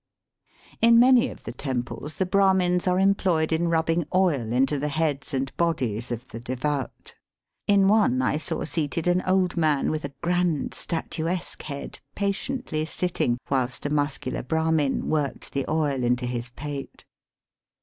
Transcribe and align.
In 0.81 0.97
many 0.99 1.29
of 1.29 1.43
the 1.43 1.51
temples 1.51 2.15
the 2.15 2.25
Brahmins 2.25 2.87
are 2.87 2.99
employed 2.99 3.51
in 3.51 3.67
rubbing 3.67 4.07
oil 4.15 4.51
into 4.51 4.79
the 4.79 4.87
heads 4.87 5.31
and 5.31 5.55
bodies 5.57 6.09
of 6.09 6.27
the 6.29 6.39
devout. 6.39 7.13
In 7.67 7.87
one 7.87 8.19
I 8.19 8.37
saw 8.37 8.63
seated 8.65 9.05
an 9.05 9.21
old 9.27 9.57
man 9.57 9.91
with 9.91 10.03
a 10.03 10.15
grand 10.23 10.73
statuesque 10.73 11.61
head 11.61 11.99
patiently 12.15 12.83
sitting 12.85 13.37
whilst 13.47 13.85
a 13.85 13.91
muscular 13.93 14.41
Brahmin 14.41 15.07
worked 15.07 15.51
the 15.53 15.65
oil 15.69 16.03
into 16.03 16.25
his 16.25 16.49
pate. 16.49 17.05